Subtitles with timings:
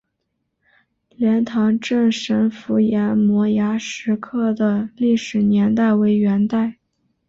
[1.15, 6.79] 莲塘镇神符岩摩崖石刻的历史年代为元代。